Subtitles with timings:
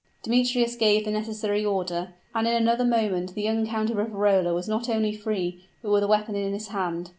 [0.23, 4.67] Demetrius gave the necessary order and in another moment the young Count of Riverola was
[4.67, 7.09] not only free, but with a weapon in his hand.